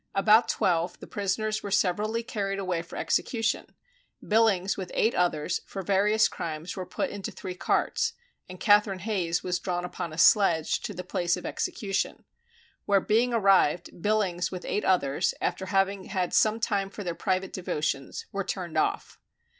About 0.15 0.47
twelve, 0.49 0.99
the 0.99 1.05
prisoners 1.05 1.61
were 1.61 1.69
severally 1.69 2.23
carried 2.23 2.57
away 2.57 2.81
for 2.81 2.95
execution; 2.95 3.67
Billings 4.27 4.75
with 4.75 4.89
eight 4.95 5.13
others 5.13 5.61
for 5.67 5.83
various 5.83 6.27
crimes 6.27 6.75
were 6.75 6.87
put 6.87 7.11
into 7.11 7.29
three 7.31 7.53
carts, 7.53 8.13
and 8.49 8.59
Catherine 8.59 8.97
Hayes 9.05 9.43
was 9.43 9.59
drawn 9.59 9.85
upon 9.85 10.11
a 10.11 10.17
sledge 10.17 10.79
to 10.81 10.95
the 10.95 11.03
place 11.03 11.37
of 11.37 11.45
execution; 11.45 12.23
where 12.87 12.99
being 12.99 13.31
arrived, 13.31 14.01
Billings 14.01 14.51
with 14.51 14.65
eight 14.65 14.83
others, 14.83 15.35
after 15.39 15.67
having 15.67 16.05
had 16.05 16.33
some 16.33 16.59
time 16.59 16.89
for 16.89 17.03
their 17.03 17.13
private 17.13 17.53
devotions, 17.53 18.25
were 18.31 18.43
turned 18.43 18.79
off. 18.79 19.19